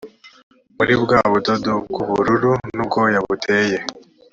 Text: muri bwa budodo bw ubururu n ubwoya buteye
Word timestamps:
muri 0.77 0.93
bwa 1.03 1.19
budodo 1.31 1.73
bw 1.87 1.95
ubururu 2.03 2.51
n 2.75 2.77
ubwoya 2.83 3.19
buteye 3.25 3.77